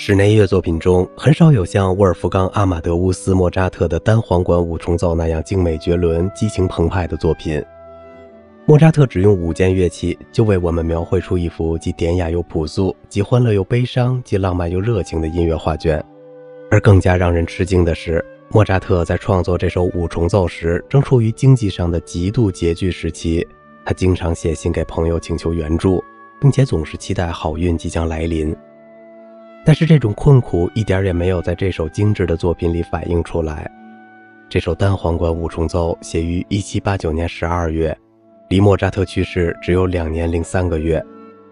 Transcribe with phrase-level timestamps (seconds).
[0.00, 7.60] 室内乐作品中很少有像沃尔夫冈·阿马德乌斯·莫扎特的单簧管五重奏那样精美绝伦、激情澎湃的作品。
[8.64, 16.02] 莫扎特只用五件乐器，就为我们描绘出一幅既典雅又朴素、既欢乐又悲伤、既浪漫又热情的音乐画卷。
[16.70, 23.44] 而更加让人吃惊的是，莫扎特在创作这首五重奏时，正处于经济上的极度拮据时期。
[23.84, 26.00] 他经常写信给朋友请求援助，
[26.40, 28.56] 并且总是期待好运即将来临。
[29.68, 33.70] 但是这种困苦一点也没有在这首精致的作品里反映出来。
[34.48, 37.98] 这首单簧管五重奏写于1789年12月，
[38.48, 41.04] 离莫扎特去世只有两年零三个月。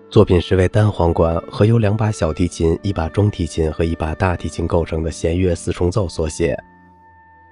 [0.09, 6.56] 作品是为单簧管和由两把小提琴、一把中提琴和一把大提琴构成的弦乐四重奏所写。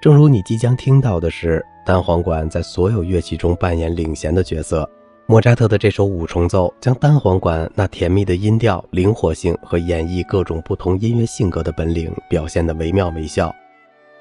[0.00, 4.88] 正如你即将听到的是，单簧管在所有乐器中扮演领衔的角色。
[5.26, 13.50] 莫扎特的这首五重奏将单簧管那甜蜜的音调、灵活性和演绎各种不同音乐性格的本领表现得惟妙惟肖。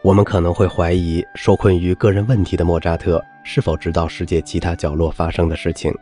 [0.01, 5.93] 我们可能会怀疑，受困于个人问题的莫扎特是否知道世界其他角落发生的事情。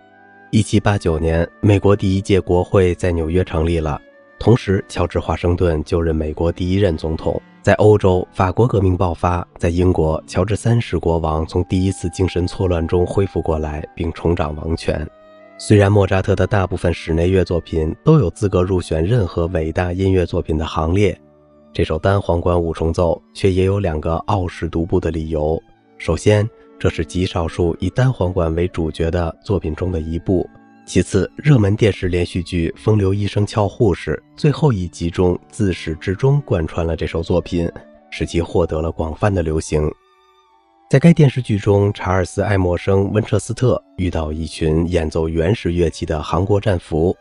[0.52, 4.00] 一七八九年，美国第一届国会在纽约成立了，
[4.38, 7.42] 同时，乔治华盛顿就任美国第一任总统。
[7.62, 15.08] 在欧洲，法国革命爆发；在英国，乔治三世国王从第一次精神错乱中恢复过来，并重掌王权。
[15.60, 21.16] 虽然莫扎特的大部分室内乐作品都有资格入选任何伟大音乐作品的行列，
[21.72, 25.62] 这首单簧管五重奏却也有两个傲视独步的理由。
[26.00, 30.50] 首先，这是极少数以单簧管为主角的作品中的一部。
[30.92, 37.72] 其次，热门电视连续剧《风流医生俏护士》最后一集中自始至终贯穿了这首作品，
[38.10, 39.90] 使其获得了广泛的流行。
[40.90, 47.16] 在该电视剧中，查尔斯·爱默生·温彻斯特遇到一群演奏原始乐器的韩国战俘，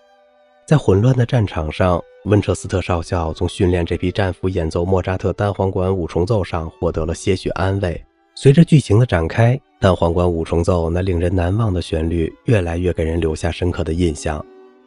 [0.67, 8.05] 在混乱的战场上，温彻斯特少校从训练这批战俘演奏莫扎特单簧管五重奏上获得了些许安慰。
[8.43, 14.43] 随着剧情的展开，单簧管五重奏那令人难忘的旋律越来越给人留下深刻的印象。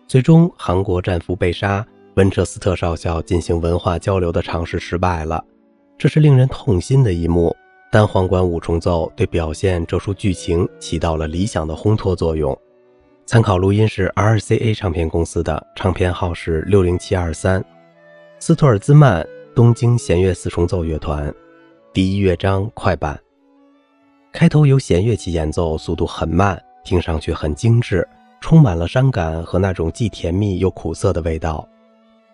[0.07, 5.45] 最终，韩国战俘被杀，温彻斯特少校进行文化交流的尝试失败了，
[5.99, 7.55] 这是令人痛心的一幕。
[7.91, 12.57] 单簧管五重奏对表现这出剧情起到了理想的烘托作用。
[13.27, 17.63] 参考录音是 RCA 唱片公司的，唱片号是六零七二三，
[18.39, 21.31] 斯托尔兹曼东京弦乐四重奏乐团，
[21.93, 23.22] 第一乐章快板。
[24.33, 28.05] 开头由弦乐器演奏，速度很慢，听上去很精致，
[28.41, 31.65] 充满了伤感和那种既甜蜜又苦涩的味道。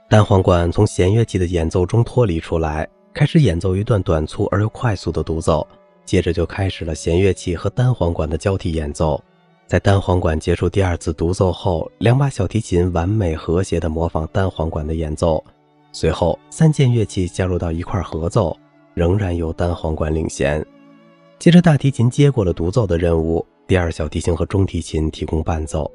[0.07, 5.67] 单簧管从弦乐器的演奏中脱离出来，开始演奏一段短促而又快速的独奏，
[6.05, 9.21] 接着就开始了弦乐器和单簧管的交替演奏。
[9.67, 15.43] 在单簧管结束第二次独奏后，两把小提琴完美和谐地模仿单簧管的演奏，
[15.91, 18.57] 随后三件乐器加入到一块合奏，
[18.93, 20.65] 仍然由单簧管领衔。
[21.39, 25.89] 接着，大提琴接过了独奏的任务，第二小提琴和中提琴提供伴奏。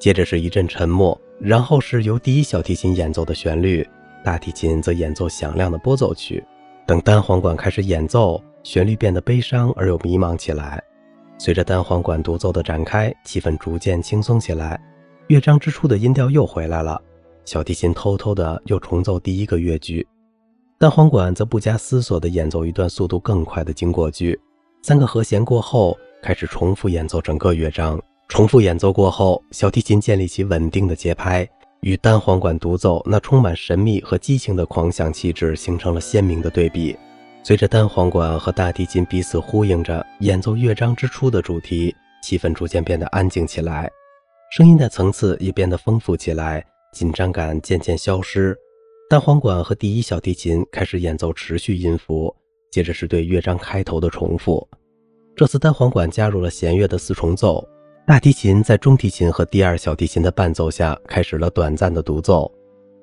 [0.00, 3.88] 接着是一阵沉默，然后是由第一小提琴演奏的旋律，
[4.24, 6.42] 大提琴则演奏响亮的拨奏曲。
[6.88, 10.82] 等单簧管开始演奏，旋律变得悲伤而又迷茫起来。
[11.38, 14.80] 随着单簧管独奏的展开，气氛逐渐轻松起来，
[15.28, 17.00] 乐章之初的音调又回来了。
[17.44, 20.04] 小提琴偷偷的又重奏第一个乐句，
[20.80, 24.36] 单簧管则不加思索地演奏一段速度更快的经过句。
[24.86, 27.98] 三个和弦过后，开始重复演奏整个乐章。
[28.28, 31.48] 重复演奏过后，小提琴建立起稳定的节拍，
[31.80, 36.94] 与单簧管独奏那充满神秘和激情的狂想气质形成了鲜明的对比。
[37.42, 43.90] 随着单簧管和大提琴彼此呼应着演奏乐章之初的主题，气氛逐渐变得安静起来，
[44.54, 46.62] 声音的层次也变得丰富起来，
[46.92, 48.54] 紧张感渐渐消失。
[49.08, 52.36] 单簧管和第一小提琴开始演奏持续音符。
[52.70, 54.68] 接着是对乐章开头的重复。
[55.36, 57.66] 这次单簧管加入了弦乐的四重奏，
[58.06, 62.48] 大提琴在中提琴和第二小提琴的伴奏下开始了短暂的独奏，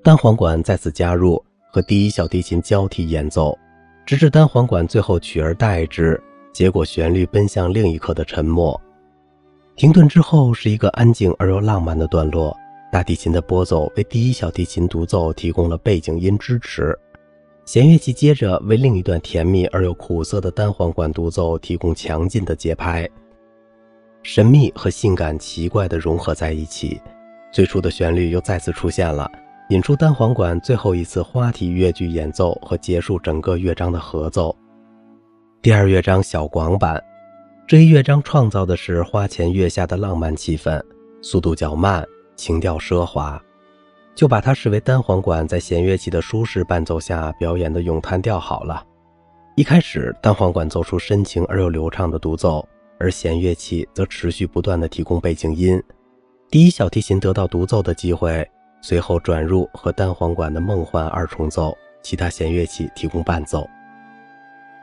[0.01, 1.44] 单簧管再次加入，
[1.74, 3.57] 和第一小提琴交替演奏，
[4.06, 6.22] 直至单簧管最后取而代之，
[6.54, 8.80] 结果旋律奔向另一刻的沉默。
[9.75, 12.56] 停顿之后是一个安静而又浪漫的段落，
[12.94, 16.98] 大提琴的拨奏为第一小提琴独奏提供了背景音支持。
[17.72, 23.10] 弦乐器接着为另一段甜蜜而又苦涩的单簧管独奏提供强劲的节拍，
[24.24, 27.00] 神秘和性感奇怪地融合在一起。
[27.50, 29.32] 最初的旋律又再次出现了，
[29.70, 34.54] 引出单簧管最后一次花体乐句演奏和结束整个乐章的合奏。
[35.62, 37.02] 第二乐章小广板，
[37.66, 40.78] 这一乐章创造的是花前月下的浪漫气氛，
[41.22, 43.42] 速度较慢，情调奢华。
[44.16, 48.86] 就把它视为单簧管在弦乐器的舒适伴奏下表演的咏叹调好了。
[49.56, 52.68] 一开始，单簧管奏出深情而又流畅的独奏，
[53.00, 55.81] 而弦乐器则持续不断地提供背景音。
[56.50, 58.50] 第一小提琴得到独奏的机会，
[58.81, 63.68] 随后转入和单簧管的梦幻二重奏，其他弦乐器提供伴奏。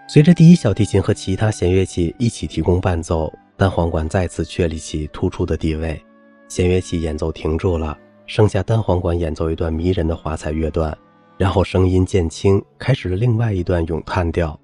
[0.07, 6.01] 随着第一小提琴和其他弦乐器一起提供伴奏，单簧管再次确立起突出的地位。
[6.49, 7.97] 弦乐器演奏停住了，
[8.29, 10.97] 剩下单簧管演奏一段迷人的华彩乐段。
[11.39, 14.59] 然后声音渐轻，开始了另外一段咏叹调。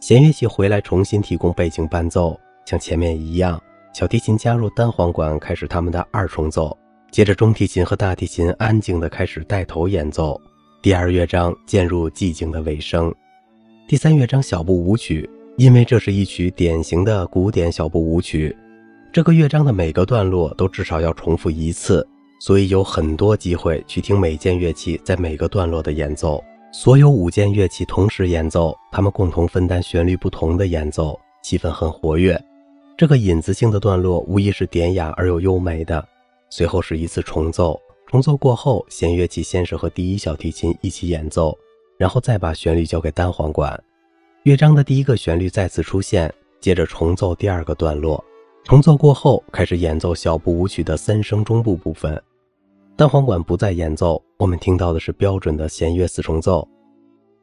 [0.00, 3.60] 弦乐器回来重新提供背景伴奏，像前面一样，
[3.94, 6.76] 小提琴加入单簧管开始他们的二重奏。
[7.10, 10.38] 接着中提琴和大提琴安静地开始带头演奏。
[10.82, 13.12] 第二乐章渐入寂静的尾声。
[13.88, 18.54] 第三乐章小步舞曲，因为这是一曲典型的古典小步舞曲，
[19.12, 22.06] 这个乐章的每个段落都至少要重复一次。
[22.40, 26.42] 所以有很多机会去听每件乐器在每个段落的演奏。
[26.72, 32.42] 所有五件乐器同时演奏，他们共同分担旋律不同的演奏，气氛很活跃。
[32.96, 36.02] 这个引子性的段落无疑是典雅而又优美的。
[36.48, 41.56] 随后是一次重奏，重奏过后，弦乐器先是和第一小提琴一起演奏，
[41.98, 43.78] 然后再把旋律交给单簧管。
[44.44, 48.24] 乐章的第一个旋律再次出现，接着重奏第二个段落。
[48.64, 52.22] 重奏过后，开始演奏小步舞曲的三声中部部分。
[53.00, 56.68] 单簧管不再演奏，我们听到的是标准的弦乐四重奏。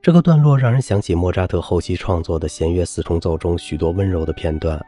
[0.04, 4.80] 这个段落让人想起莫扎特后期创作的弦乐四重奏中许多温柔的片段。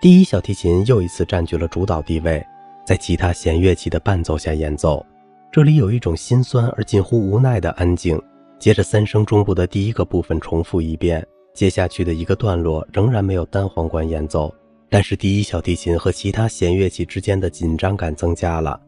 [0.00, 2.40] 第一小提琴又一次占据了主导地位，
[2.86, 5.04] 在其他弦乐器的伴奏下演奏。
[5.50, 8.16] 这里有一种心酸而近乎无奈的安静。
[8.60, 14.54] 接着三声中部的第一个部分重复一遍，接下去的一个段落仍然没有单簧管演奏，
[14.88, 18.80] 但是第一小提琴和其他弦乐器之间的紧张感增加了。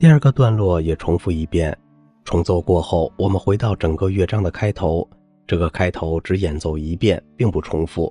[0.00, 1.76] 第二个段落也重复一遍，
[2.24, 5.06] 重奏过后，我们回到整个乐章的开头。
[5.46, 8.10] 这个开头只演奏一遍，并不重复。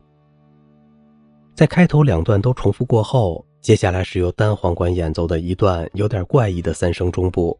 [1.55, 7.59] 在开头两段都重复过后，接下来是由单簧管演奏的一段有点怪异的三声中部，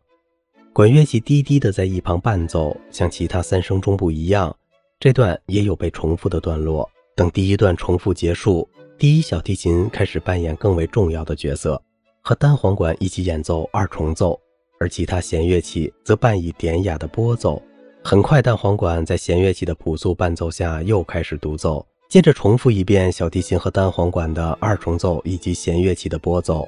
[0.74, 4.56] 管乐器低低的在一旁伴奏，像其他三声中部一样。
[5.00, 6.88] 这段也有被重复的段落。
[7.16, 11.82] 等第一段重复结束，第一小提琴开始扮演更为重要的角色。
[12.22, 14.40] 和单簧管一起演奏二重奏，
[14.80, 17.62] 而其他弦乐器则伴以典雅的拨奏。
[18.04, 26.68] 很快，单簧管在弦乐器的朴素伴奏下又开始独奏，接着重复一遍小提琴和单簧管的二重奏以及弦乐器的拨奏。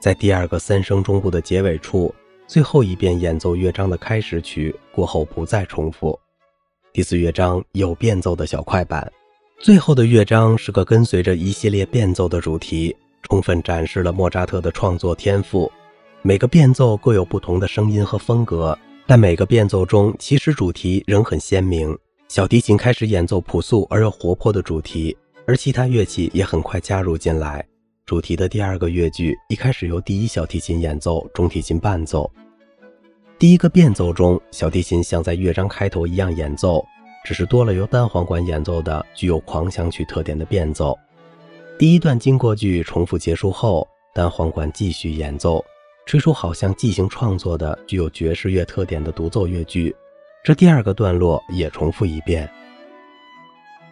[0.00, 2.14] 在第二个三声中部的结尾处，
[2.46, 6.18] 最后一遍演奏乐章的开始曲过后不再重复。
[6.92, 9.10] 第四乐章有变奏的小快板，
[9.60, 12.94] 最后的乐章是个跟随着一系列变奏的主题。
[13.28, 15.70] 充分展示了莫扎特的创作天赋。
[16.22, 18.76] 每个变奏各有不同的声音和风格，
[19.06, 21.96] 但每个变奏中其实主题仍很鲜明。
[22.28, 27.64] 小提琴开始演奏朴素而又活泼的主题，而其他乐器也很快加入进来。
[28.04, 32.30] 主题的第二个乐句一开始由第一小提琴演奏，中提琴伴奏。
[33.38, 36.84] 第一个变奏中，小提琴像在乐章开头一样演奏，
[37.24, 40.96] 只是多了由单簧管演奏的具有狂想曲特点的变奏。
[41.78, 45.62] 第一段经过句重复结束后，单簧管继续演奏，
[46.06, 49.94] 吹出好像即兴创作的具有爵士乐特点的独奏乐句。
[50.42, 52.48] 这第二个段落也重复一遍。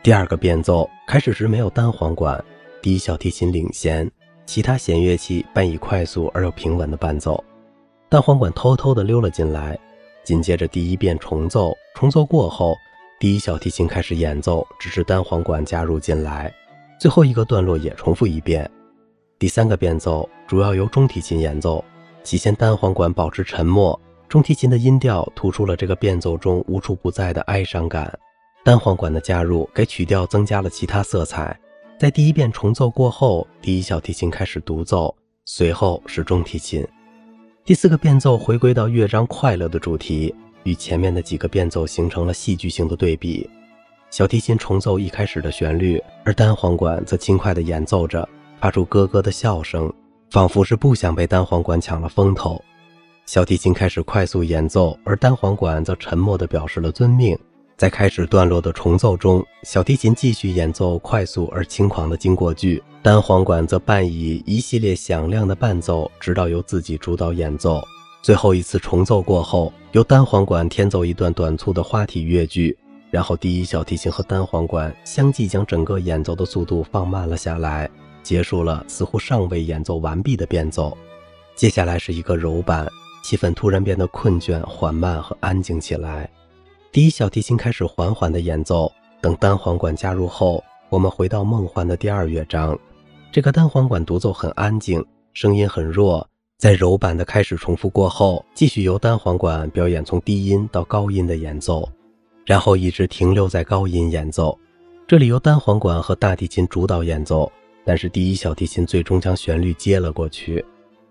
[0.03, 2.43] 第二个变奏开始时没有单簧管，
[2.81, 4.11] 第一小提琴领衔，
[4.47, 7.43] 其他弦乐器伴以快速而又平稳的伴奏，
[8.09, 9.79] 单簧管偷偷地溜了进来。
[10.23, 12.75] 紧接着第一遍重奏，重奏过后，
[13.21, 16.51] 第一小提琴开始演奏，只是单簧管加入进来。
[17.05, 18.71] 最后一个段落也重复一遍。
[19.39, 21.85] 第三个变奏主要由中提琴演奏，
[22.23, 28.19] 起先单簧管保持沉默，中提琴的音调突出了这个变奏中无处不在的哀伤感。
[28.65, 31.55] 单簧管的加入给曲调增加了其他色彩。
[31.99, 36.89] 在第一遍重奏过后，第一小提琴开始独奏，随后是中提琴。
[37.67, 43.47] 第四个变奏回归到乐章快乐的主题，与前面的几个变奏形成了戏剧性的对比。
[44.15, 48.29] 小提琴重奏一开始的旋律，而单簧管则轻快地演奏着，
[48.61, 49.93] 发出咯咯的笑声，
[50.31, 52.63] 仿佛是不想被单簧管抢了风头。
[53.27, 57.37] 小提琴开始快速演奏，而单簧管则沉默地表示了遵命。
[57.77, 67.83] 在开始段落的重奏中，小提琴继续演奏快速而轻狂的经过句，单簧管则伴以一系列响亮的伴奏，直到由自己主导演奏。
[68.23, 72.79] 最后一次重奏过后，由单簧管添奏一段短促的花体乐句。
[73.15, 77.89] 然后，第一小提琴和单簧管相继将整个演奏的速度放慢了下来，
[78.25, 80.99] 结束了似乎尚未演奏完毕的变奏。
[81.55, 82.89] 接下来是一个柔板、
[83.23, 86.29] 气氛突然变得困倦、缓慢和安静起来。
[86.91, 88.91] 第一小提琴开始缓缓的演奏。
[89.21, 92.77] 等单簧管加入后，我们回到梦幻的第二乐章。
[93.31, 95.01] 这个单簧管独奏很安静，
[95.35, 96.29] 声音很弱。
[96.59, 101.89] 在柔板的开始重复过后，继续由单簧管表演从低音到高音的演奏，
[102.45, 104.59] 然后一直停留在高音演奏。
[105.07, 107.51] 这里由单簧管和大提琴主导演奏，
[107.85, 110.65] 但是第一小提琴最终将旋律接了过去。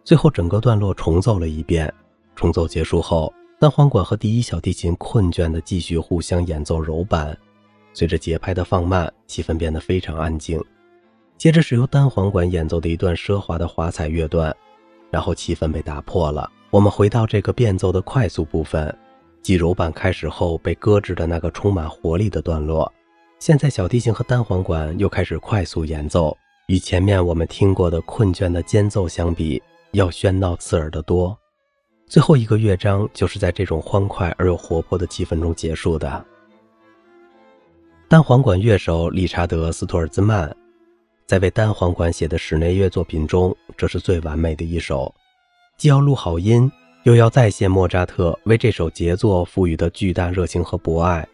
[0.04, 1.92] 最后整个段落重奏了一遍。
[2.36, 7.38] 重奏结束后，单簧管和第一小提琴困倦地继续互相演奏柔板。
[7.94, 10.60] 随着节拍的放慢，气氛变得非常安静。
[11.38, 14.56] 接着是由单簧管演奏的一段奢华的华彩乐段，
[15.12, 16.50] 然后气氛被打破了。
[16.72, 18.94] 我们回到这个变奏的快速部分，
[19.44, 22.92] 即柔板开始后被搁置的那个充满活力的段落。
[23.40, 26.36] 现在小提琴和单簧管又开始快速演奏，
[26.68, 31.38] 与前面我们听过的困倦的间奏相比，要喧闹刺耳得多。
[32.08, 36.26] 最后一个乐章就是在这种欢快而又活泼的气氛中结束的。
[38.08, 40.56] 单簧管乐手理查德·斯图尔兹曼
[41.26, 45.14] 在为单簧管写的室内乐作品中，这是最完美的一首，
[45.78, 46.72] 既要录好音，
[47.04, 51.28] 又要再现莫扎特为这首杰作赋予的巨大热情和博爱，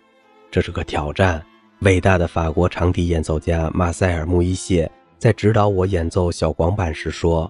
[0.49, 1.43] 这是个挑战。
[1.81, 7.49] 伟大的法国长笛演奏家马塞尔·穆伊谢在指导我演奏小广板时说：“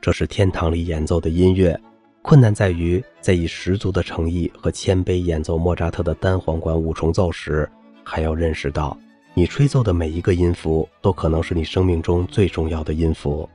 [0.00, 1.78] 这是天堂里演奏的音乐，
[2.22, 7.68] 困难在于在以十足的诚意和谦卑演奏莫扎特的单簧管五重奏时。”
[8.04, 8.96] 还要认识到，
[9.34, 13.48] 你吹奏的每一个音符都可能是你生命中最重要的音符。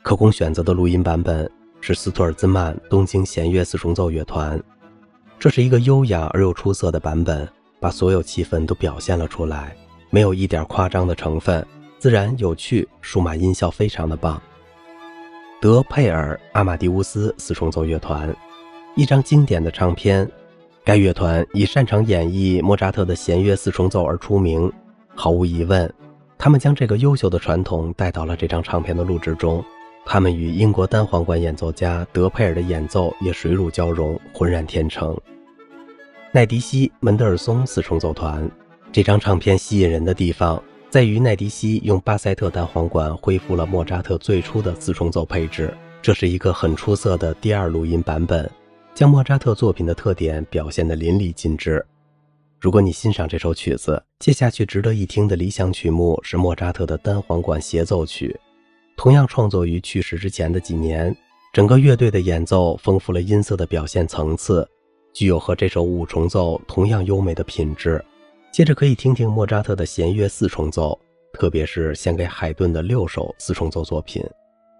[0.00, 1.48] 可供选择的录音版本
[1.82, 4.62] 是斯图尔兹曼东京弦乐四重奏乐团，
[5.36, 7.46] 这是一个优雅而又出色的版本，
[7.80, 9.74] 把所有气氛都表现了出来，
[10.08, 11.66] 没有一点夸张的成分，
[11.98, 14.40] 自然有趣，数码音效非常的棒。
[15.60, 18.32] 德佩尔阿马迪乌斯四重奏乐团，
[18.94, 20.30] 一张经典的唱片。
[20.84, 24.72] 该乐团以擅长演绎莫扎特的弦乐四重奏而出名。
[25.16, 25.92] 毫无疑问，
[26.38, 29.64] 他们将这个优秀的传统带到了这张唱片的录制中。
[30.04, 35.16] 他们与英国单簧管演奏家德佩尔的演奏也水乳交融，浑然天成。
[36.32, 38.50] 奈迪西门德尔松四重奏团
[38.90, 48.50] 这张唱片吸引人的地方在于，奈迪西用巴塞特单簧管恢复了莫扎特最初的四重奏配置，这是一个很出色的第二录音版本。
[48.94, 51.82] 将莫扎特作品的特点表现得淋漓尽致。
[52.60, 58.38] 如果你欣赏这首曲子，接下去值得一听的理想曲目是莫扎特的单簧管协奏曲，
[58.96, 61.14] 同样创作于去世之前的几年。
[61.52, 64.66] 整个乐队的演奏丰富了音色的表现层次，
[65.12, 68.02] 具有和这首五重奏同样优美的品质。
[68.50, 70.98] 接着可以听听莫扎特的弦乐四重奏，
[71.32, 74.24] 特别是献给海顿的六首四重奏作品。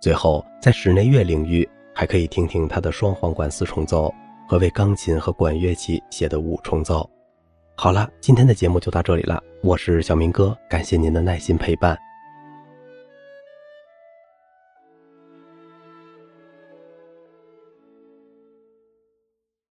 [0.01, 1.69] 最后，在室内乐领域。
[1.95, 4.11] 还可以听听他的双簧管四重奏
[4.49, 7.07] 和为钢琴和管乐器写的五重奏。
[7.77, 12.12] 好了，今天的节目就到这里了，我是小明哥，感谢您的耐心陪伴。